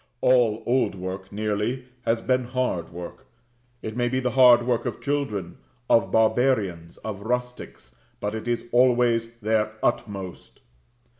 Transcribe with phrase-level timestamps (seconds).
[0.21, 3.27] All old work nearly has been hard work.
[3.83, 8.65] It may be the hard work of children, of barbarians, of rustics; but it is
[8.71, 10.61] always their utmost.